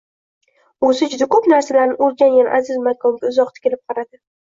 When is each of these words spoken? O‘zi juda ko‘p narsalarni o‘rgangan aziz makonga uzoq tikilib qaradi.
O‘zi 0.87 1.09
juda 1.11 1.27
ko‘p 1.35 1.49
narsalarni 1.51 1.97
o‘rgangan 2.05 2.49
aziz 2.61 2.79
makonga 2.87 3.29
uzoq 3.33 3.53
tikilib 3.59 3.83
qaradi. 3.93 4.19